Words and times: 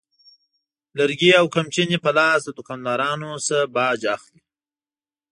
لرګي 0.97 1.31
او 1.39 1.45
قمچینې 1.55 1.97
په 2.05 2.11
لاس 2.17 2.39
د 2.45 2.49
دوکاندارانو 2.57 3.29
نه 3.49 3.59
باج 3.75 4.01
اخلي. 4.15 4.41